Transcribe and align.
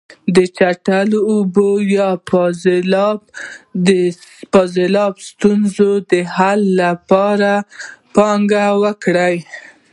د 0.35 0.37
چټلو 0.57 1.19
اوبو 1.33 1.69
یا 1.95 2.09
فاضلاب 4.53 5.15
ستونزې 5.29 5.91
د 6.11 6.13
حل 6.35 6.61
لپاره 6.81 7.51
یې 7.59 7.63
پانګونه 8.15 8.67
وکړه. 8.83 9.29